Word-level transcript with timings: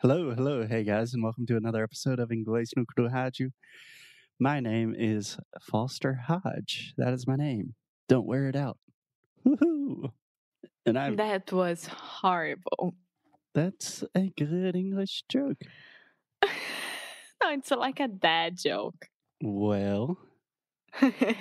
Hello, 0.00 0.34
hello, 0.34 0.66
hey 0.66 0.84
guys, 0.84 1.14
and 1.14 1.22
welcome 1.22 1.46
to 1.46 1.56
another 1.56 1.82
episode 1.82 2.18
of 2.18 2.28
Inglês 2.30 2.70
no 2.76 2.84
Rádio. 2.98 3.50
My 4.38 4.60
name 4.60 4.94
is 4.96 5.38
Foster 5.62 6.14
Hodge. 6.26 6.92
That 6.98 7.12
is 7.14 7.26
my 7.26 7.36
name. 7.36 7.74
Don't 8.08 8.26
wear 8.26 8.48
it 8.48 8.56
out. 8.56 8.76
Woohoo! 9.46 10.12
And 10.84 10.98
I'm 10.98 11.16
That 11.16 11.50
was 11.52 11.86
horrible. 11.86 12.94
that's 13.54 14.04
a 14.14 14.30
good 14.36 14.76
English 14.76 15.24
joke. 15.30 15.58
no, 16.44 17.50
it's 17.50 17.70
like 17.70 18.00
a 18.00 18.08
dad 18.08 18.58
joke. 18.58 19.08
Well, 19.42 20.18
well, 21.02 21.34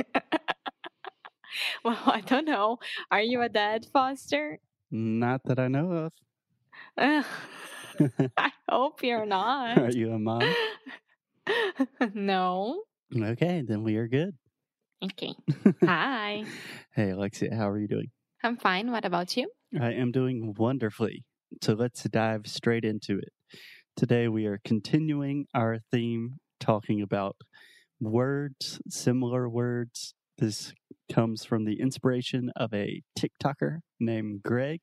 I 2.06 2.22
don't 2.26 2.46
know. 2.46 2.78
Are 3.12 3.22
you 3.22 3.42
a 3.42 3.50
dad, 3.50 3.86
Foster? 3.92 4.60
not 4.92 5.42
that 5.46 5.60
I 5.60 5.68
know 5.68 6.10
of. 6.98 6.98
I 8.38 8.52
hope 8.70 9.04
you're 9.04 9.26
not. 9.26 9.78
Are 9.78 9.92
you 9.92 10.12
a 10.12 10.20
mom? 10.20 10.42
no. 12.14 12.84
Okay, 13.16 13.64
then 13.66 13.84
we 13.84 13.98
are 13.98 14.08
good. 14.08 14.36
Okay. 15.04 15.34
Hi. 15.84 16.44
Hey, 16.94 17.12
Alexia, 17.12 17.56
how 17.56 17.70
are 17.70 17.80
you 17.80 17.88
doing? 17.88 18.08
I'm 18.44 18.58
fine. 18.58 18.92
What 18.92 19.06
about 19.06 19.36
you? 19.38 19.50
I 19.80 19.92
am 19.94 20.12
doing 20.12 20.54
wonderfully. 20.58 21.26
So 21.62 21.74
let's 21.74 22.04
dive 22.04 22.48
straight 22.48 22.84
into 22.86 23.20
it. 23.20 23.60
Today 23.96 24.28
we 24.28 24.46
are 24.46 24.60
continuing 24.66 25.46
our 25.54 25.80
theme 25.92 26.38
talking 26.60 27.02
about 27.02 27.36
words, 28.00 28.80
similar 28.90 29.48
words. 29.48 30.14
This 30.38 30.74
comes 31.12 31.46
from 31.46 31.66
the 31.66 31.80
inspiration 31.80 32.52
of 32.56 32.74
a 32.74 33.02
TikToker 33.18 33.80
named 34.00 34.44
Greg. 34.44 34.82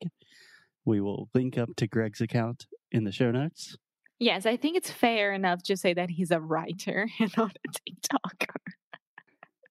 We 0.84 1.00
will 1.00 1.28
link 1.34 1.58
up 1.58 1.70
to 1.76 1.86
Greg's 1.86 2.20
account 2.20 2.66
in 2.92 3.04
the 3.04 3.12
show 3.12 3.30
notes. 3.30 3.76
Yes, 4.18 4.46
I 4.46 4.56
think 4.56 4.76
it's 4.76 4.90
fair 4.90 5.32
enough 5.32 5.62
to 5.64 5.76
say 5.76 5.94
that 5.94 6.10
he's 6.10 6.30
a 6.30 6.40
writer 6.40 7.08
and 7.20 7.32
not 7.36 7.56
a 7.56 7.68
TikToker. 7.68 8.56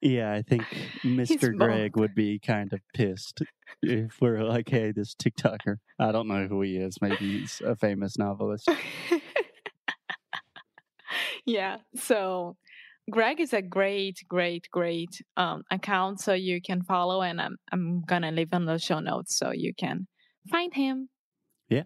Yeah, 0.02 0.34
I 0.34 0.42
think 0.42 0.64
Mr. 1.04 1.56
Greg 1.56 1.96
would 1.96 2.16
be 2.16 2.40
kind 2.40 2.74
of 2.74 2.80
pissed 2.94 3.44
if 3.84 4.20
we're 4.20 4.44
like, 4.44 4.68
hey, 4.68 4.92
this 4.92 5.14
TikToker. 5.14 5.78
I 6.00 6.12
don't 6.12 6.28
know 6.28 6.48
who 6.48 6.62
he 6.62 6.78
is. 6.78 6.98
Maybe 7.02 7.18
he's 7.18 7.62
a 7.64 7.76
famous 7.76 8.18
novelist. 8.18 8.68
yeah. 11.46 11.78
So 11.96 12.58
Greg 13.12 13.40
is 13.40 13.54
a 13.54 13.62
great, 13.62 14.24
great, 14.28 14.68
great 14.72 15.22
um, 15.38 15.62
account. 15.70 16.20
So 16.20 16.34
you 16.34 16.62
can 16.62 16.82
follow, 16.82 17.22
and 17.22 17.40
I'm 17.40 17.58
I'm 17.72 18.02
gonna 18.02 18.32
leave 18.32 18.54
in 18.54 18.66
the 18.66 18.80
show 18.80 19.00
notes 19.00 19.38
so 19.38 19.52
you 19.52 19.74
can 19.78 20.08
find 20.50 20.74
him. 20.74 21.10
Yeah. 21.70 21.84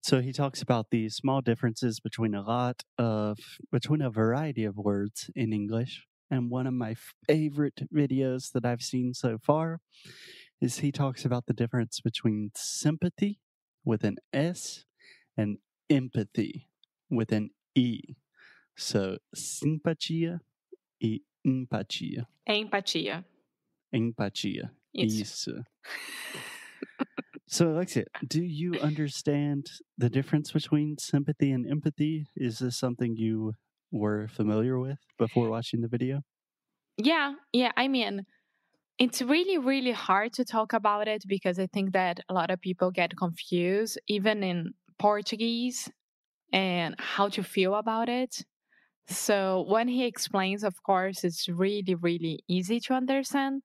So 0.00 0.20
he 0.20 0.32
talks 0.32 0.62
about 0.62 0.90
the 0.90 1.08
small 1.08 1.40
differences 1.40 2.00
between 2.00 2.34
a 2.34 2.42
lot 2.42 2.82
of 2.96 3.38
between 3.70 4.00
a 4.00 4.10
variety 4.10 4.64
of 4.64 4.76
words 4.76 5.30
in 5.34 5.52
English. 5.52 6.06
And 6.30 6.50
one 6.50 6.66
of 6.66 6.74
my 6.74 6.94
favorite 7.26 7.82
videos 7.92 8.52
that 8.52 8.64
I've 8.64 8.82
seen 8.82 9.14
so 9.14 9.38
far 9.38 9.80
is 10.60 10.78
he 10.78 10.92
talks 10.92 11.24
about 11.24 11.46
the 11.46 11.54
difference 11.54 12.00
between 12.00 12.50
sympathy 12.54 13.40
with 13.84 14.04
an 14.04 14.16
S 14.32 14.84
and 15.36 15.58
empathy 15.88 16.68
with 17.10 17.32
an 17.32 17.50
E. 17.74 18.16
So 18.76 19.18
simpatia 19.34 20.40
e 21.00 21.20
empatia. 21.46 22.26
Empatia. 22.48 23.24
Empatia. 23.94 24.70
Isso. 24.94 25.22
Isso. 25.22 25.64
So, 27.50 27.70
Alexia, 27.70 28.04
do 28.26 28.42
you 28.42 28.74
understand 28.74 29.70
the 29.96 30.10
difference 30.10 30.52
between 30.52 30.98
sympathy 30.98 31.50
and 31.50 31.66
empathy? 31.66 32.26
Is 32.36 32.58
this 32.58 32.76
something 32.76 33.16
you 33.16 33.54
were 33.90 34.28
familiar 34.28 34.78
with 34.78 34.98
before 35.18 35.48
watching 35.48 35.80
the 35.80 35.88
video? 35.88 36.20
Yeah, 36.98 37.34
yeah. 37.54 37.72
I 37.74 37.88
mean, 37.88 38.26
it's 38.98 39.22
really, 39.22 39.56
really 39.56 39.92
hard 39.92 40.34
to 40.34 40.44
talk 40.44 40.74
about 40.74 41.08
it 41.08 41.22
because 41.26 41.58
I 41.58 41.68
think 41.68 41.94
that 41.94 42.20
a 42.28 42.34
lot 42.34 42.50
of 42.50 42.60
people 42.60 42.90
get 42.90 43.16
confused, 43.16 43.98
even 44.08 44.42
in 44.42 44.74
Portuguese, 44.98 45.90
and 46.52 46.96
how 46.98 47.30
to 47.30 47.42
feel 47.42 47.76
about 47.76 48.10
it. 48.10 48.44
So 49.06 49.64
when 49.66 49.88
he 49.88 50.04
explains, 50.04 50.64
of 50.64 50.82
course, 50.82 51.24
it's 51.24 51.48
really, 51.48 51.94
really 51.94 52.40
easy 52.46 52.78
to 52.80 52.92
understand. 52.92 53.62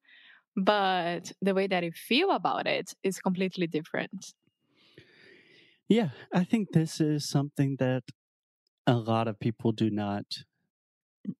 But 0.55 1.31
the 1.41 1.53
way 1.53 1.67
that 1.67 1.83
you 1.83 1.91
feel 1.91 2.31
about 2.31 2.67
it 2.67 2.93
is 3.03 3.19
completely 3.19 3.67
different. 3.67 4.33
Yeah, 5.87 6.09
I 6.33 6.43
think 6.43 6.71
this 6.71 6.99
is 6.99 7.27
something 7.27 7.75
that 7.77 8.03
a 8.87 8.95
lot 8.95 9.27
of 9.27 9.39
people 9.39 9.71
do 9.71 9.89
not 9.89 10.25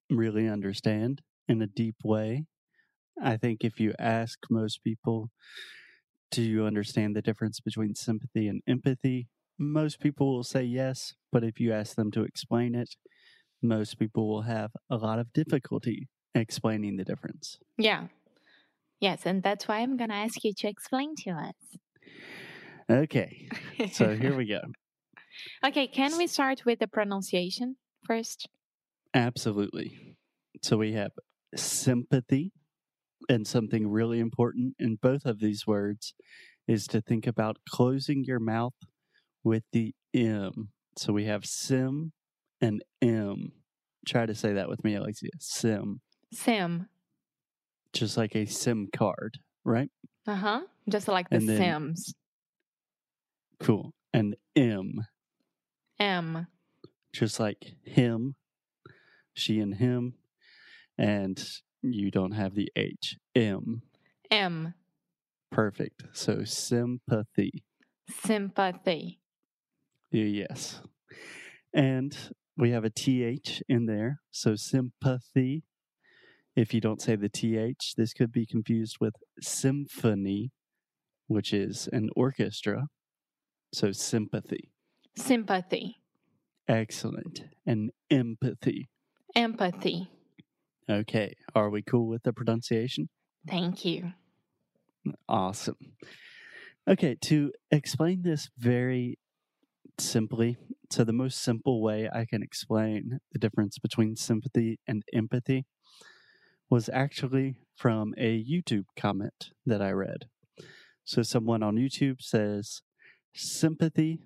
really 0.09 0.47
understand 0.47 1.21
in 1.47 1.61
a 1.61 1.67
deep 1.67 1.95
way. 2.03 2.45
I 3.21 3.37
think 3.37 3.63
if 3.63 3.79
you 3.79 3.93
ask 3.99 4.39
most 4.49 4.83
people, 4.83 5.31
do 6.31 6.41
you 6.41 6.65
understand 6.65 7.15
the 7.15 7.21
difference 7.21 7.59
between 7.59 7.95
sympathy 7.95 8.47
and 8.47 8.61
empathy? 8.67 9.29
Most 9.57 9.99
people 9.99 10.33
will 10.33 10.43
say 10.43 10.63
yes, 10.63 11.13
but 11.31 11.43
if 11.43 11.59
you 11.59 11.71
ask 11.71 11.95
them 11.95 12.11
to 12.11 12.23
explain 12.23 12.75
it, 12.75 12.95
most 13.61 13.99
people 13.99 14.27
will 14.27 14.43
have 14.43 14.71
a 14.89 14.97
lot 14.97 15.19
of 15.19 15.33
difficulty 15.33 16.09
explaining 16.35 16.97
the 16.97 17.05
difference. 17.05 17.59
Yeah. 17.77 18.07
Yes, 19.03 19.25
and 19.25 19.43
that's 19.43 19.67
why 19.67 19.79
I'm 19.79 19.97
going 19.97 20.11
to 20.11 20.15
ask 20.15 20.45
you 20.45 20.53
to 20.59 20.69
explain 20.69 21.15
to 21.25 21.31
us. 21.31 21.77
Okay, 22.89 23.49
so 23.91 24.15
here 24.15 24.33
we 24.33 24.45
go. 24.45 24.61
okay, 25.65 25.87
can 25.87 26.17
we 26.17 26.25
start 26.25 26.63
with 26.65 26.79
the 26.79 26.87
pronunciation 26.87 27.75
first? 28.05 28.47
Absolutely. 29.13 30.15
So 30.61 30.77
we 30.77 30.93
have 30.93 31.11
sympathy, 31.53 32.53
and 33.27 33.45
something 33.45 33.89
really 33.89 34.21
important 34.21 34.75
in 34.79 34.95
both 35.01 35.25
of 35.25 35.41
these 35.41 35.67
words 35.67 36.13
is 36.65 36.87
to 36.87 37.01
think 37.01 37.27
about 37.27 37.57
closing 37.69 38.23
your 38.23 38.39
mouth 38.39 38.85
with 39.43 39.63
the 39.73 39.93
M. 40.13 40.69
So 40.97 41.11
we 41.11 41.25
have 41.25 41.45
sim 41.45 42.13
and 42.61 42.81
M. 43.01 43.51
Try 44.07 44.27
to 44.27 44.33
say 44.33 44.53
that 44.53 44.69
with 44.69 44.81
me, 44.85 44.95
Alexia. 44.95 45.31
Sim. 45.41 45.99
Sim. 46.31 46.87
Just 47.93 48.17
like 48.17 48.35
a 48.35 48.45
SIM 48.45 48.87
card, 48.95 49.37
right? 49.63 49.89
Uh 50.25 50.35
huh. 50.35 50.61
Just 50.89 51.07
like 51.07 51.29
the 51.29 51.39
then- 51.39 51.57
Sims. 51.57 52.13
Cool. 53.59 53.93
And 54.13 54.35
M. 54.55 55.05
M. 55.99 56.47
Just 57.13 57.39
like 57.39 57.75
him, 57.83 58.35
she 59.33 59.59
and 59.59 59.75
him. 59.75 60.15
And 60.97 61.43
you 61.81 62.11
don't 62.11 62.31
have 62.31 62.55
the 62.55 62.71
H. 62.75 63.17
M. 63.35 63.83
M. 64.31 64.73
Perfect. 65.51 66.03
So 66.13 66.43
sympathy. 66.43 67.63
Sympathy. 68.09 69.19
Yes. 70.11 70.81
And 71.73 72.15
we 72.57 72.71
have 72.71 72.83
a 72.85 72.89
TH 72.89 73.63
in 73.69 73.85
there. 73.85 74.21
So 74.31 74.55
sympathy. 74.55 75.63
If 76.55 76.73
you 76.73 76.81
don't 76.81 77.01
say 77.01 77.15
the 77.15 77.29
TH, 77.29 77.95
this 77.97 78.13
could 78.13 78.31
be 78.31 78.45
confused 78.45 78.97
with 78.99 79.15
symphony, 79.41 80.51
which 81.27 81.51
is 81.51 81.89
an 81.91 82.09
orchestra. 82.15 82.87
So 83.73 83.91
sympathy. 83.91 84.69
Sympathy. 85.17 85.97
Excellent. 86.67 87.45
And 87.65 87.91
empathy. 88.11 88.89
Empathy. 89.35 90.11
Okay. 90.87 91.33
Are 91.55 91.71
we 91.71 91.81
cool 91.81 92.07
with 92.07 92.23
the 92.23 92.33
pronunciation? 92.33 93.09
Thank 93.47 93.83
you. 93.83 94.13
Awesome. 95.27 95.77
Okay, 96.87 97.15
to 97.21 97.51
explain 97.71 98.21
this 98.23 98.49
very 98.57 99.17
simply, 99.99 100.57
so 100.91 101.03
the 101.03 101.13
most 101.13 101.41
simple 101.41 101.81
way 101.81 102.09
I 102.13 102.25
can 102.25 102.43
explain 102.43 103.19
the 103.31 103.39
difference 103.39 103.79
between 103.79 104.15
sympathy 104.15 104.79
and 104.87 105.03
empathy 105.13 105.65
was 106.69 106.89
actually 106.91 107.55
from 107.75 108.13
a 108.17 108.43
YouTube 108.43 108.85
comment 108.95 109.51
that 109.65 109.81
I 109.81 109.91
read. 109.91 110.25
So 111.05 111.21
someone 111.21 111.63
on 111.63 111.75
YouTube 111.75 112.21
says, 112.21 112.81
sympathy 113.35 114.19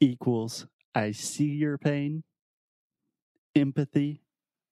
equals 0.00 0.66
I 0.94 1.12
see 1.12 1.44
your 1.44 1.78
pain, 1.78 2.24
empathy 3.54 4.22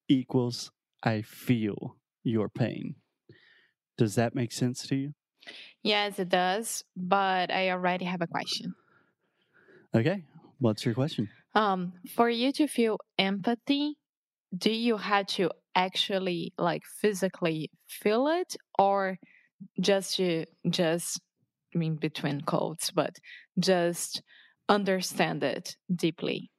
equals 0.09 0.71
I 1.03 1.23
feel 1.23 1.97
your 2.23 2.49
pain. 2.49 2.97
Does 3.97 4.17
that 4.17 4.35
make 4.35 4.53
sense 4.53 4.87
to 4.89 4.97
you? 4.97 5.15
Yes, 5.83 6.19
it 6.19 6.29
does. 6.29 6.85
But 6.97 7.51
I 7.51 7.71
already 7.71 8.05
have 8.05 8.21
a 8.21 8.27
question. 8.27 8.75
Okay. 9.95 10.25
What's 10.59 10.85
your 10.85 10.95
question? 10.95 11.29
Um, 11.55 11.93
for 12.15 12.29
you 12.29 12.53
to 12.53 12.67
feel 12.67 12.99
empathy, 13.19 13.99
do 14.57 14.71
you 14.71 14.97
have 14.97 15.27
to 15.27 15.51
actually 15.77 16.53
like 16.59 16.83
physically 16.85 17.71
feel 17.87 18.27
it 18.29 18.57
or 18.79 19.19
just 19.81 20.19
you 20.19 20.47
just 20.69 21.21
I 21.75 21.79
mean 21.79 21.97
between 21.97 22.41
quotes, 22.43 22.91
but 22.91 23.17
just 23.59 24.23
understand 24.69 25.45
it 25.45 25.77
deeply? 25.95 26.51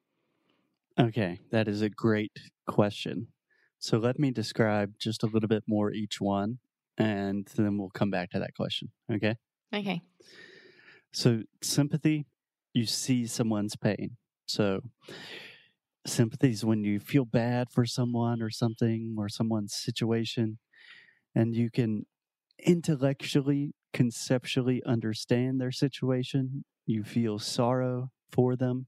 Okay, 1.00 1.40
that 1.52 1.68
is 1.68 1.81
a 1.81 1.90
great 1.90 2.31
question. 2.68 3.28
So 3.80 3.98
let 3.98 4.18
me 4.18 4.31
describe 4.31 4.94
just 5.00 5.24
a 5.24 5.28
little 5.28 5.50
bit 5.50 5.64
more 5.68 5.92
each 5.92 6.19
one, 6.19 6.60
and 6.98 7.48
then 7.56 7.78
we'll 7.78 7.92
come 7.92 8.10
back 8.10 8.31
to 8.31 8.40
that 8.40 8.56
question. 8.56 8.92
Okay. 9.12 9.36
Okay. 9.74 10.02
So, 11.14 11.44
sympathy, 11.62 12.25
you 12.74 12.86
see 12.86 13.25
someone's 13.28 13.75
pain. 13.75 14.18
So, 14.48 14.81
sympathy 16.07 16.51
is 16.51 16.65
when 16.65 16.83
you 16.83 17.00
feel 17.00 17.25
bad 17.25 17.69
for 17.71 17.86
someone 17.86 18.42
or 18.42 18.50
something 18.50 19.15
or 19.18 19.30
someone's 19.30 19.75
situation, 19.75 20.59
and 21.36 21.56
you 21.56 21.71
can 21.71 22.06
intellectually, 22.65 23.74
conceptually 23.94 24.83
understand 24.86 25.62
their 25.62 25.71
situation. 25.71 26.65
You 26.86 27.04
feel 27.04 27.39
sorrow 27.39 28.12
for 28.31 28.56
them. 28.56 28.88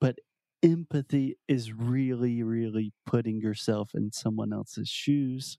But 0.00 0.18
empathy 0.62 1.38
is 1.48 1.72
really, 1.72 2.42
really 2.42 2.92
putting 3.04 3.40
yourself 3.40 3.90
in 3.94 4.12
someone 4.12 4.52
else's 4.52 4.88
shoes. 4.88 5.58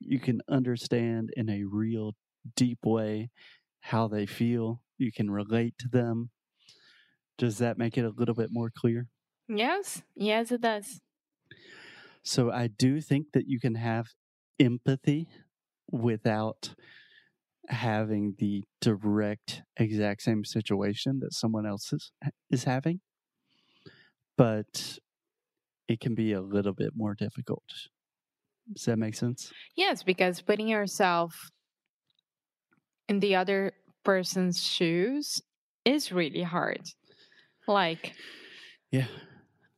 You 0.00 0.20
can 0.20 0.42
understand 0.48 1.30
in 1.36 1.50
a 1.50 1.64
real 1.64 2.14
deep 2.56 2.84
way 2.84 3.30
how 3.80 4.08
they 4.08 4.26
feel. 4.26 4.82
You 4.98 5.12
can 5.12 5.30
relate 5.30 5.78
to 5.78 5.88
them. 5.88 6.30
Does 7.38 7.58
that 7.58 7.78
make 7.78 7.96
it 7.96 8.04
a 8.04 8.10
little 8.10 8.34
bit 8.34 8.50
more 8.50 8.70
clear? 8.70 9.08
Yes. 9.48 10.02
Yes, 10.14 10.52
it 10.52 10.60
does. 10.60 11.00
So 12.22 12.50
I 12.50 12.68
do 12.68 13.00
think 13.00 13.28
that 13.34 13.46
you 13.46 13.60
can 13.60 13.74
have 13.74 14.06
empathy 14.58 15.28
without 15.90 16.74
having 17.68 18.34
the 18.38 18.64
direct 18.80 19.62
exact 19.76 20.22
same 20.22 20.44
situation 20.44 21.20
that 21.20 21.32
someone 21.32 21.66
else 21.66 21.92
is, 21.92 22.12
is 22.50 22.64
having 22.64 23.00
but 24.36 24.98
it 25.88 26.00
can 26.00 26.14
be 26.14 26.32
a 26.32 26.40
little 26.40 26.72
bit 26.72 26.92
more 26.94 27.14
difficult. 27.14 27.64
Does 28.72 28.84
that 28.86 28.98
make 28.98 29.14
sense? 29.14 29.52
Yes, 29.76 30.02
because 30.02 30.40
putting 30.40 30.68
yourself 30.68 31.34
in 33.08 33.20
the 33.20 33.36
other 33.36 33.72
person's 34.04 34.62
shoes 34.62 35.42
is 35.84 36.10
really 36.10 36.42
hard. 36.42 36.80
Like, 37.68 38.14
yeah. 38.90 39.06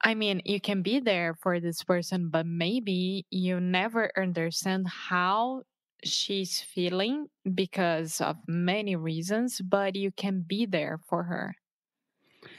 I 0.07 0.15
mean, 0.15 0.41
you 0.45 0.61
can 0.61 0.83
be 0.83 1.01
there 1.01 1.35
for 1.35 1.59
this 1.59 1.83
person, 1.83 2.29
but 2.31 2.47
maybe 2.47 3.27
you 3.29 3.59
never 3.59 4.13
understand 4.17 4.87
how 4.87 5.65
she's 6.05 6.61
feeling 6.61 7.27
because 7.55 8.21
of 8.21 8.37
many 8.47 8.95
reasons, 8.95 9.61
but 9.61 9.97
you 9.97 10.13
can 10.13 10.45
be 10.47 10.65
there 10.65 11.01
for 11.09 11.25
her. 11.25 11.57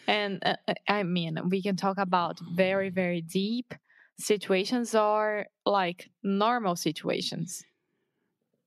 And 0.07 0.43
uh, 0.45 0.57
uh, 0.67 0.73
I 0.89 1.03
mean, 1.03 1.39
we 1.49 1.61
can 1.61 1.77
talk 1.77 1.97
about 1.97 2.39
very, 2.53 2.89
very 2.89 3.21
deep 3.21 3.73
situations 4.19 4.93
or 4.93 5.47
like 5.65 6.09
normal 6.23 6.75
situations. 6.75 7.63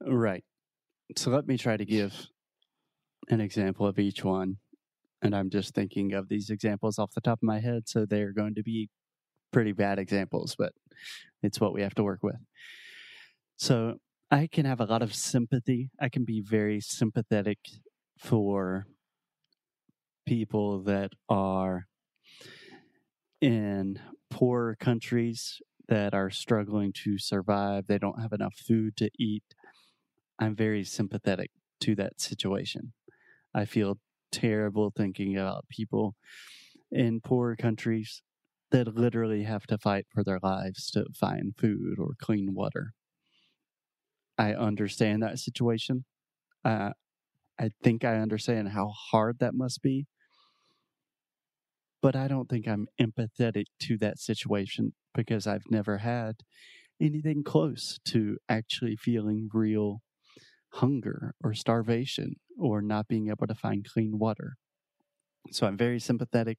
Right. 0.01 0.45
So 1.17 1.31
let 1.31 1.47
me 1.47 1.59
try 1.59 1.77
to 1.77 1.85
give 1.85 2.29
an 3.29 3.41
example 3.41 3.87
of 3.87 3.99
each 3.99 4.25
one. 4.25 4.59
And 5.23 5.35
I'm 5.35 5.51
just 5.51 5.75
thinking 5.75 6.15
of 6.15 6.29
these 6.29 6.51
examples 6.51 6.99
off 6.99 7.15
the 7.15 7.21
top 7.21 7.39
of 7.39 7.47
my 7.47 7.61
head. 7.61 7.89
So 7.89 8.07
they're 8.07 8.33
going 8.33 8.55
to 8.55 8.63
be 8.63 8.89
pretty 9.53 9.73
bad 9.73 9.99
examples, 9.99 10.55
but 10.59 10.73
it's 11.43 11.61
what 11.61 11.73
we 11.73 11.83
have 11.83 11.95
to 11.97 12.05
work 12.05 12.23
with. 12.23 12.37
So 13.57 13.97
I 14.31 14.47
can 14.47 14.65
have 14.65 14.81
a 14.81 14.87
lot 14.87 15.03
of 15.03 15.15
sympathy. 15.15 15.91
I 16.01 16.09
can 16.09 16.25
be 16.25 16.41
very 16.41 16.81
sympathetic 16.81 17.59
for 18.19 18.87
people 20.27 20.83
that 20.85 21.13
are 21.29 21.87
in 23.41 23.99
poor 24.31 24.77
countries 24.79 25.61
that 25.89 26.15
are 26.15 26.31
struggling 26.31 26.93
to 26.93 27.19
survive. 27.19 27.87
They 27.87 27.99
don't 27.99 28.21
have 28.21 28.33
enough 28.33 28.55
food 28.55 28.97
to 28.99 29.11
eat. 29.19 29.43
I'm 30.39 30.55
very 30.55 30.85
sympathetic 30.85 31.51
to 31.81 31.95
that 31.97 32.21
situation. 32.21 32.93
I 33.53 33.65
feel 33.65 33.99
terrible 34.33 34.93
thinking 34.97 35.37
about 35.37 35.69
people 35.69 36.15
in 36.91 37.21
poor 37.21 37.57
countries 37.57 38.23
that 38.71 38.95
literally 38.95 39.45
have 39.45 39.67
to 39.67 39.79
fight 39.79 40.07
for 40.11 40.25
their 40.25 40.41
lives 40.43 40.91
to 40.93 41.07
find 41.15 41.55
food 41.59 41.99
or 41.99 42.15
clean 42.21 42.55
water. 42.55 42.93
I 44.39 44.55
understand 44.55 45.23
that 45.23 45.39
situation. 45.39 46.05
Uh, 46.65 46.93
I 47.59 47.71
think 47.83 48.05
I 48.05 48.17
understand 48.19 48.71
how 48.71 48.89
hard 48.89 49.39
that 49.41 49.55
must 49.55 49.83
be 49.83 50.07
but 52.03 52.17
I 52.17 52.29
don't 52.29 52.49
think 52.49 52.67
I'm 52.67 52.87
empathetic 53.01 53.67
to 53.81 53.99
that 53.99 54.19
situation 54.19 54.93
because 55.15 55.47
I've 55.47 55.71
never 55.71 55.99
had 55.99 56.37
anything 57.01 57.43
close 57.45 57.99
to 58.07 58.39
actually 58.49 58.97
feeling 58.97 59.49
real 59.53 60.03
hunger 60.75 61.35
or 61.43 61.55
starvation 61.55 62.37
or 62.59 62.83
not 62.83 63.09
being 63.09 63.29
able 63.29 63.47
to 63.47 63.55
find 63.55 63.87
clean 63.89 64.19
water. 64.19 64.57
So 65.51 65.67
I'm 65.67 65.77
very 65.77 66.01
sympathetic. 66.01 66.59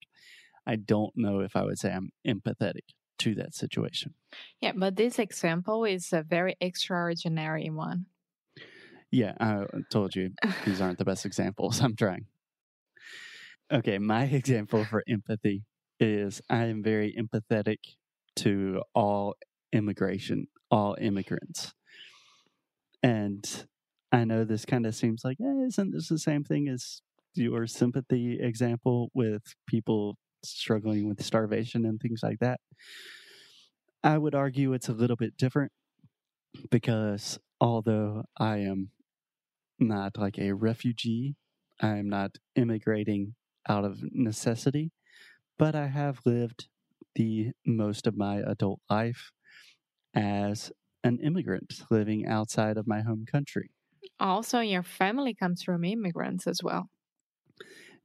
I 0.66 0.76
don't 0.76 1.14
know 1.16 1.40
if 1.40 1.56
I 1.56 1.64
would 1.64 1.80
say 1.80 1.92
I'm 1.92 2.12
empathetic 2.28 2.94
to 3.20 3.36
that 3.36 3.54
situation. 3.54 4.16
Yeah, 4.60 4.74
but 4.76 4.96
this 4.96 5.20
example 5.20 5.86
is 5.86 6.12
a 6.14 6.24
very 6.24 6.56
extraordinary 6.60 7.70
one. 7.70 8.08
Yeah, 9.12 9.34
I 9.40 9.66
told 9.92 10.16
you 10.16 10.32
these 10.66 10.82
aren't 10.82 10.98
the 10.98 11.06
best 11.06 11.26
examples. 11.26 11.82
I'm 11.82 11.96
trying. 11.96 12.26
Okay, 13.72 13.98
my 14.00 14.24
example 14.40 14.86
for 14.86 15.04
empathy 15.08 15.64
is 16.00 16.42
I 16.50 16.66
am 16.66 16.82
very 16.82 17.16
empathetic 17.16 17.78
to 18.38 18.82
all 18.96 19.36
immigration, 19.72 20.48
all 20.70 20.96
immigrants. 21.00 21.74
And 23.04 23.46
I 24.12 24.26
know 24.26 24.44
this 24.44 24.66
kind 24.66 24.86
of 24.86 24.96
seems 24.96 25.24
like, 25.24 25.38
eh, 25.42 25.66
isn't 25.68 25.92
this 25.92 26.10
the 26.10 26.20
same 26.20 26.44
thing 26.44 26.68
as 26.68 27.02
your 27.34 27.66
sympathy 27.68 28.40
example 28.40 29.10
with 29.14 29.56
people 29.68 30.18
struggling 30.44 31.08
with 31.08 31.24
starvation 31.24 31.86
and 31.86 32.00
things 32.00 32.22
like 32.24 32.40
that? 32.40 32.60
I 34.04 34.18
would 34.20 34.36
argue 34.36 34.74
it's 34.74 34.90
a 34.90 34.94
little 34.94 35.16
bit 35.16 35.38
different 35.38 35.72
because 36.70 37.40
although 37.60 38.26
I 38.38 38.58
am 38.58 38.92
not 39.80 40.18
like 40.18 40.40
a 40.40 40.54
refugee, 40.54 41.36
I 41.82 41.98
am 41.98 42.10
not 42.10 42.38
immigrating 42.56 43.36
out 43.70 43.86
of 43.86 44.04
necessity, 44.14 44.92
but 45.58 45.76
I 45.76 45.88
have 45.88 46.22
lived 46.26 46.70
the 47.16 47.52
most 47.66 48.08
of 48.08 48.18
my 48.18 48.38
adult 48.38 48.82
life 48.90 49.32
as 50.16 50.72
an 51.04 51.20
immigrant 51.20 51.82
living 51.92 52.28
outside 52.28 52.78
of 52.78 52.88
my 52.88 53.02
home 53.02 53.26
country. 53.26 53.72
Also, 54.22 54.60
your 54.62 54.84
family 54.84 55.34
comes 55.34 55.64
from 55.64 55.84
immigrants 55.84 56.48
as 56.48 56.64
well. 56.64 56.90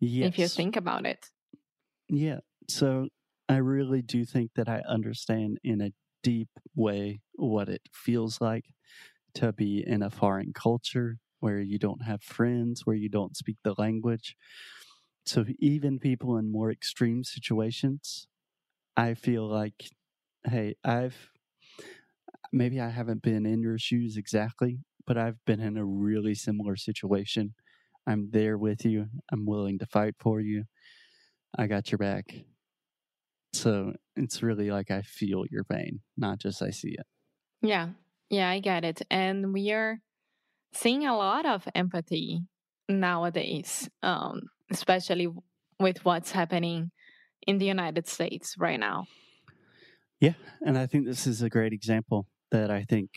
Yes. 0.01 0.31
If 0.31 0.39
you 0.39 0.49
think 0.49 0.77
about 0.77 1.07
it. 1.07 1.31
Yeah. 2.09 2.41
So 2.69 3.09
I 3.49 3.57
really 3.57 4.03
do 4.03 4.25
think 4.25 4.53
that 4.55 4.69
I 4.69 4.81
understand 4.89 5.59
in 5.63 5.81
a 5.81 5.93
deep 6.23 6.49
way 6.75 7.21
what 7.35 7.69
it 7.69 7.83
feels 7.93 8.41
like 8.41 8.67
to 9.35 9.53
be 9.53 9.85
in 9.87 10.03
a 10.03 10.11
foreign 10.11 10.53
culture 10.55 11.19
where 11.41 11.61
you 11.61 11.79
don't 11.79 12.03
have 12.05 12.23
friends, 12.23 12.87
where 12.87 12.97
you 12.97 13.09
don't 13.11 13.37
speak 13.37 13.59
the 13.65 13.75
language, 13.79 14.37
so 15.27 15.45
even 15.61 15.99
people 16.01 16.39
in 16.39 16.53
more 16.53 16.71
extreme 16.73 17.25
situations, 17.25 18.29
I 18.97 19.15
feel 19.15 19.49
like, 19.49 19.91
hey, 20.47 20.77
I've 20.85 21.33
maybe 22.53 22.81
I 22.81 22.89
haven't 22.91 23.23
been 23.23 23.47
in 23.47 23.61
your 23.61 23.79
shoes 23.79 24.17
exactly, 24.17 24.81
but 25.07 25.17
I've 25.17 25.45
been 25.45 25.61
in 25.61 25.77
a 25.77 25.85
really 25.85 26.35
similar 26.35 26.77
situation. 26.77 27.55
I'm 28.07 28.31
there 28.31 28.57
with 28.57 28.85
you. 28.85 29.07
I'm 29.33 29.47
willing 29.47 29.79
to 29.79 29.87
fight 29.87 30.15
for 30.19 30.41
you. 30.41 30.65
I 31.57 31.67
got 31.67 31.91
your 31.91 31.99
back. 31.99 32.35
So 33.53 33.95
it's 34.17 34.43
really 34.43 34.71
like 34.71 34.91
I 34.91 35.03
feel 35.03 35.45
your 35.51 35.65
pain, 35.65 36.01
not 36.17 36.39
just 36.39 36.63
I 36.63 36.71
see 36.71 36.91
it. 36.93 37.07
Yeah. 37.63 37.91
Yeah, 38.29 38.51
I 38.51 38.61
get 38.61 38.85
it. 38.85 39.03
And 39.11 39.53
we 39.53 39.73
are 39.73 39.99
seeing 40.73 41.07
a 41.07 41.17
lot 41.17 41.47
of 41.47 41.67
empathy 41.75 42.43
nowadays. 42.89 43.89
Um, 44.03 44.43
especially 44.71 45.29
with 45.79 46.05
what's 46.05 46.33
happening 46.33 46.91
in 47.47 47.59
the 47.59 47.67
United 47.67 48.09
States 48.09 48.57
right 48.59 48.81
now. 48.81 49.07
Yeah, 50.21 50.35
and 50.65 50.79
I 50.79 50.87
think 50.87 51.07
this 51.07 51.27
is 51.27 51.43
a 51.43 51.51
great 51.51 51.73
example 51.73 52.27
that 52.51 52.71
I 52.71 52.83
think 52.83 53.11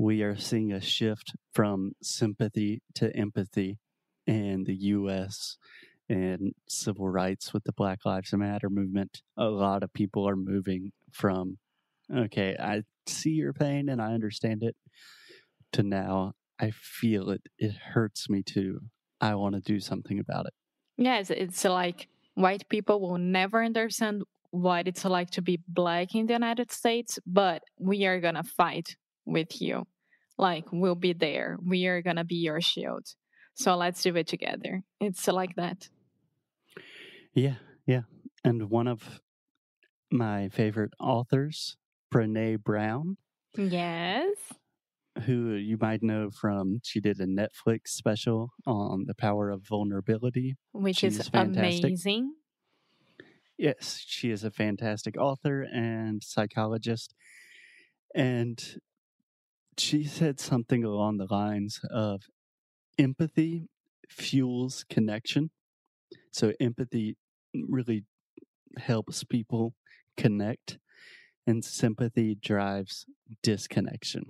we 0.00 0.22
are 0.22 0.34
seeing 0.34 0.72
a 0.72 0.80
shift 0.80 1.34
from 1.52 1.92
sympathy 2.02 2.80
to 2.94 3.14
empathy 3.14 3.78
in 4.26 4.64
the 4.64 4.74
US 4.74 5.58
and 6.08 6.54
civil 6.66 7.06
rights 7.06 7.52
with 7.52 7.64
the 7.64 7.72
Black 7.74 7.98
Lives 8.06 8.32
Matter 8.32 8.70
movement. 8.70 9.20
A 9.36 9.44
lot 9.44 9.82
of 9.82 9.92
people 9.92 10.26
are 10.26 10.36
moving 10.36 10.92
from, 11.12 11.58
okay, 12.10 12.56
I 12.58 12.84
see 13.06 13.32
your 13.32 13.52
pain 13.52 13.90
and 13.90 14.00
I 14.00 14.14
understand 14.14 14.62
it, 14.62 14.74
to 15.72 15.82
now 15.82 16.32
I 16.58 16.70
feel 16.70 17.28
it. 17.28 17.42
It 17.58 17.74
hurts 17.92 18.30
me 18.30 18.42
too. 18.42 18.80
I 19.20 19.34
want 19.34 19.54
to 19.56 19.60
do 19.60 19.80
something 19.80 20.18
about 20.18 20.46
it. 20.46 20.54
Yes, 20.96 21.28
it's 21.28 21.62
like 21.66 22.08
white 22.36 22.66
people 22.70 23.02
will 23.02 23.18
never 23.18 23.62
understand 23.62 24.22
what 24.50 24.88
it's 24.88 25.04
like 25.04 25.30
to 25.32 25.42
be 25.42 25.60
black 25.68 26.14
in 26.14 26.24
the 26.24 26.32
United 26.32 26.72
States, 26.72 27.18
but 27.26 27.60
we 27.78 28.06
are 28.06 28.18
going 28.18 28.36
to 28.36 28.42
fight 28.42 28.96
with 29.24 29.60
you. 29.60 29.86
Like, 30.38 30.64
we'll 30.72 30.94
be 30.94 31.12
there. 31.12 31.58
We 31.64 31.86
are 31.86 32.02
going 32.02 32.16
to 32.16 32.24
be 32.24 32.36
your 32.36 32.60
shield. 32.60 33.06
So 33.54 33.76
let's 33.76 34.02
do 34.02 34.16
it 34.16 34.26
together. 34.26 34.82
It's 35.00 35.26
like 35.28 35.56
that. 35.56 35.88
Yeah, 37.34 37.56
yeah. 37.86 38.02
And 38.42 38.70
one 38.70 38.86
of 38.86 39.20
my 40.10 40.48
favorite 40.48 40.92
authors, 40.98 41.76
Brene 42.12 42.62
Brown, 42.62 43.18
Yes. 43.56 44.34
who 45.26 45.52
you 45.54 45.76
might 45.78 46.02
know 46.02 46.30
from, 46.30 46.80
she 46.82 47.00
did 47.00 47.20
a 47.20 47.26
Netflix 47.26 47.88
special 47.88 48.50
on 48.66 49.04
the 49.06 49.14
power 49.14 49.50
of 49.50 49.66
vulnerability. 49.66 50.56
Which 50.72 51.04
is 51.04 51.28
fantastic. 51.28 51.84
amazing. 51.84 52.34
Yes, 53.58 54.02
she 54.06 54.30
is 54.30 54.42
a 54.42 54.50
fantastic 54.50 55.18
author 55.18 55.62
and 55.62 56.22
psychologist. 56.24 57.14
And 58.14 58.58
she 59.78 60.04
said 60.04 60.40
something 60.40 60.84
along 60.84 61.18
the 61.18 61.26
lines 61.30 61.80
of 61.90 62.22
empathy 62.98 63.68
fuels 64.08 64.84
connection. 64.88 65.50
So, 66.32 66.52
empathy 66.60 67.16
really 67.54 68.04
helps 68.78 69.24
people 69.24 69.74
connect, 70.16 70.78
and 71.46 71.64
sympathy 71.64 72.34
drives 72.34 73.06
disconnection. 73.42 74.24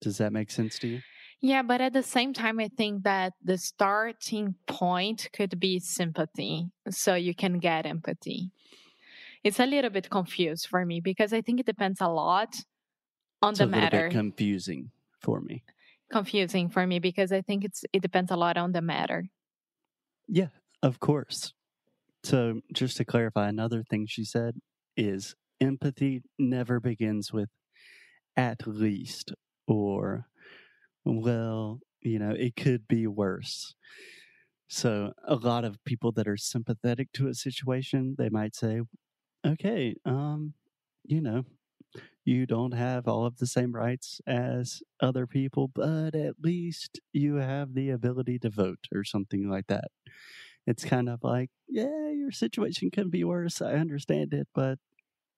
Does 0.00 0.18
that 0.18 0.32
make 0.32 0.50
sense 0.50 0.78
to 0.80 0.88
you? 0.88 1.00
Yeah, 1.40 1.62
but 1.62 1.80
at 1.80 1.92
the 1.92 2.02
same 2.02 2.32
time, 2.32 2.58
I 2.58 2.68
think 2.68 3.04
that 3.04 3.32
the 3.42 3.58
starting 3.58 4.54
point 4.66 5.28
could 5.32 5.60
be 5.60 5.78
sympathy. 5.78 6.70
So 6.90 7.14
you 7.14 7.34
can 7.34 7.58
get 7.58 7.86
empathy. 7.86 8.50
It's 9.44 9.60
a 9.60 9.66
little 9.66 9.90
bit 9.90 10.10
confused 10.10 10.66
for 10.66 10.84
me 10.84 11.00
because 11.00 11.32
I 11.32 11.40
think 11.40 11.60
it 11.60 11.66
depends 11.66 12.00
a 12.00 12.08
lot 12.08 12.56
on 13.42 13.56
It's 13.56 13.58
the 13.58 13.66
matter. 13.66 14.08
confusing 14.08 14.92
for 15.20 15.40
me. 15.40 15.64
confusing 16.10 16.68
for 16.68 16.86
me 16.86 16.98
because 16.98 17.32
I 17.32 17.42
think 17.42 17.64
it's 17.64 17.84
it 17.92 18.00
depends 18.00 18.30
a 18.30 18.36
lot 18.36 18.56
on 18.56 18.72
the 18.72 18.82
matter. 18.82 19.28
Yeah, 20.26 20.48
of 20.82 21.00
course. 21.00 21.52
So, 22.24 22.62
just 22.74 22.96
to 22.98 23.06
clarify, 23.06 23.48
another 23.48 23.84
thing 23.84 24.06
she 24.08 24.24
said 24.24 24.56
is 24.96 25.36
empathy 25.60 26.22
never 26.38 26.80
begins 26.80 27.32
with 27.32 27.50
at 28.36 28.66
least 28.66 29.32
or, 29.68 30.26
well, 31.04 31.80
you 32.02 32.18
know, 32.18 32.32
it 32.32 32.56
could 32.56 32.88
be 32.88 33.06
worse. 33.06 33.74
So, 34.68 35.12
a 35.26 35.36
lot 35.36 35.64
of 35.64 35.82
people 35.84 36.12
that 36.12 36.28
are 36.28 36.36
sympathetic 36.38 37.12
to 37.14 37.28
a 37.28 37.34
situation, 37.34 38.16
they 38.18 38.30
might 38.30 38.54
say, 38.56 38.82
okay, 39.46 39.96
um, 40.06 40.54
you 41.04 41.20
know, 41.22 41.44
you 42.28 42.44
don't 42.46 42.74
have 42.74 43.08
all 43.08 43.24
of 43.24 43.38
the 43.38 43.46
same 43.46 43.72
rights 43.74 44.20
as 44.26 44.82
other 45.00 45.26
people, 45.26 45.68
but 45.68 46.14
at 46.14 46.34
least 46.42 47.00
you 47.12 47.36
have 47.36 47.74
the 47.74 47.88
ability 47.90 48.38
to 48.38 48.50
vote 48.50 48.84
or 48.94 49.02
something 49.04 49.48
like 49.48 49.66
that. 49.68 49.88
It's 50.66 50.84
kind 50.84 51.08
of 51.08 51.20
like, 51.22 51.50
yeah, 51.68 52.10
your 52.10 52.30
situation 52.30 52.90
can 52.90 53.08
be 53.08 53.24
worse. 53.24 53.62
I 53.62 53.72
understand 53.84 54.34
it, 54.34 54.48
but 54.54 54.78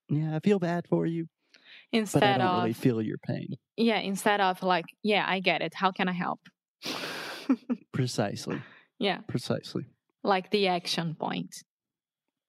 yeah, 0.08 0.34
I 0.36 0.40
feel 0.40 0.58
bad 0.58 0.86
for 0.88 1.06
you, 1.06 1.28
but 1.52 1.60
I 1.92 1.98
Instead 1.98 2.38
don't 2.38 2.46
of 2.48 2.62
really 2.62 2.72
feel 2.72 3.00
your 3.00 3.18
pain. 3.18 3.48
yeah, 3.76 4.00
instead 4.00 4.40
of 4.40 4.60
like, 4.62 4.86
yeah, 5.02 5.24
I 5.28 5.38
get 5.40 5.62
it. 5.62 5.74
How 5.74 5.92
can 5.92 6.08
I 6.08 6.12
help? 6.12 6.40
Precisely. 7.92 8.60
yeah, 8.98 9.18
Precisely. 9.28 9.84
like 10.24 10.50
the 10.50 10.66
action 10.68 11.14
point. 11.14 11.54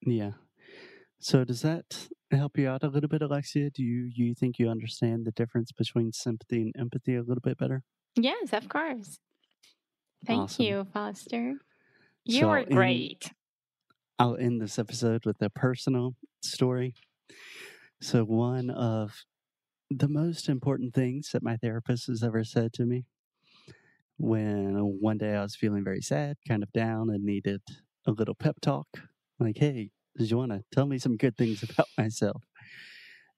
Yeah. 0.05 0.31
So 1.19 1.43
does 1.43 1.61
that 1.61 2.07
help 2.37 2.57
you 2.57 2.67
out 2.69 2.83
a 2.83 2.87
little 2.89 3.09
bit, 3.09 3.21
Alexia? 3.21 3.69
Do 3.71 3.83
you 3.83 4.09
you 4.13 4.33
think 4.35 4.59
you 4.59 4.69
understand 4.69 5.25
the 5.25 5.31
difference 5.31 5.71
between 5.71 6.11
sympathy 6.13 6.61
and 6.61 6.75
empathy 6.77 7.15
a 7.15 7.23
little 7.23 7.41
bit 7.41 7.57
better? 7.57 7.83
Yes, 8.15 8.53
of 8.53 8.69
course. 8.69 9.19
Thank 10.25 10.47
Awesome. 10.47 10.59
you, 10.59 10.85
Foster. 10.85 11.57
You 12.25 12.47
So 12.47 12.49
were 12.49 12.65
great. 12.65 13.33
I'll 14.19 14.37
end 14.37 14.61
this 14.61 14.79
episode 14.79 15.25
with 15.25 15.41
a 15.41 15.49
personal 15.49 16.15
story. 16.41 16.95
So, 18.01 18.23
one 18.25 18.69
of 18.69 19.25
the 19.89 20.07
most 20.09 20.49
important 20.49 20.93
things 20.95 21.31
that 21.31 21.43
my 21.43 21.57
therapist 21.57 22.07
has 22.07 22.23
ever 22.23 22.43
said 22.43 22.73
to 22.73 22.85
me 22.85 23.05
when 24.17 24.75
one 24.99 25.17
day 25.17 25.35
I 25.35 25.41
was 25.41 25.55
feeling 25.55 25.83
very 25.83 26.01
sad, 26.01 26.37
kind 26.47 26.63
of 26.63 26.71
down, 26.71 27.09
and 27.09 27.23
needed 27.23 27.61
a 28.05 28.11
little 28.11 28.35
pep 28.35 28.57
talk 28.61 28.87
like, 29.39 29.57
hey, 29.57 29.91
you 30.17 30.63
tell 30.71 30.85
me 30.85 30.97
some 30.97 31.17
good 31.17 31.37
things 31.37 31.63
about 31.69 31.87
myself? 31.97 32.43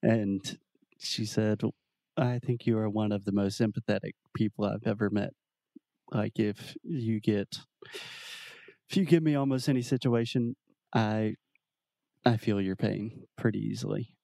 And 0.01 0.57
she 0.97 1.25
said, 1.25 1.61
I 2.17 2.39
think 2.39 2.65
you 2.65 2.77
are 2.77 2.89
one 2.89 3.11
of 3.11 3.25
the 3.25 3.31
most 3.31 3.59
empathetic 3.61 4.13
people 4.35 4.65
I've 4.65 4.85
ever 4.85 5.09
met. 5.09 5.31
Like, 6.11 6.39
if 6.39 6.75
you 6.83 7.19
get, 7.19 7.59
if 8.89 8.97
you 8.97 9.05
give 9.05 9.23
me 9.23 9.35
almost 9.35 9.69
any 9.69 9.81
situation, 9.81 10.55
I 10.93 11.35
I 12.25 12.37
feel 12.37 12.61
your 12.61 12.75
pain 12.75 13.23
pretty 13.37 13.59
easily. 13.59 14.15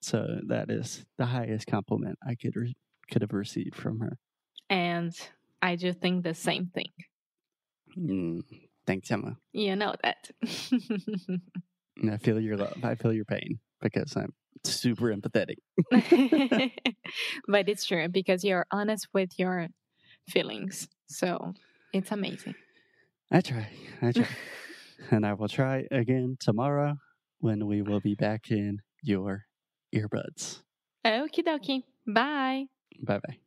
So 0.00 0.40
that 0.48 0.70
is 0.70 1.04
the 1.16 1.26
highest 1.26 1.66
compliment 1.66 2.18
I 2.26 2.34
could 2.34 2.56
re- 2.56 2.76
could 3.10 3.22
have 3.22 3.32
received 3.32 3.74
from 3.76 4.00
her. 4.00 4.18
And 4.68 5.14
I 5.62 5.76
do 5.76 5.92
think 5.92 6.24
the 6.24 6.34
same 6.34 6.66
thing. 6.66 6.90
Mm, 7.96 8.42
thanks, 8.86 9.10
Emma. 9.10 9.36
You 9.52 9.76
know 9.76 9.94
that. 10.02 10.30
And 11.96 12.10
I 12.10 12.16
feel 12.18 12.40
your 12.40 12.56
love. 12.56 12.78
I 12.82 12.94
feel 12.94 13.12
your 13.12 13.24
pain 13.24 13.58
because 13.80 14.16
I'm 14.16 14.32
super 14.64 15.14
empathetic. 15.14 15.56
but 17.48 17.68
it's 17.68 17.84
true 17.84 18.08
because 18.08 18.44
you're 18.44 18.66
honest 18.70 19.08
with 19.12 19.30
your 19.38 19.68
feelings. 20.28 20.88
So 21.08 21.54
it's 21.92 22.10
amazing. 22.10 22.54
I 23.30 23.40
try. 23.40 23.68
I 24.02 24.12
try. 24.12 24.26
and 25.10 25.26
I 25.26 25.34
will 25.34 25.48
try 25.48 25.86
again 25.90 26.36
tomorrow 26.40 26.96
when 27.40 27.66
we 27.66 27.82
will 27.82 28.00
be 28.00 28.14
back 28.14 28.50
in 28.50 28.80
your 29.02 29.44
earbuds. 29.94 30.62
Okie 31.04 31.44
dokie. 31.44 31.82
Bye. 32.06 32.66
Bye 33.02 33.18
bye. 33.18 33.38